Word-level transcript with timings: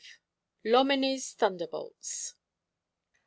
Loménie's 0.65 1.33
Thunderbolts. 1.35 2.33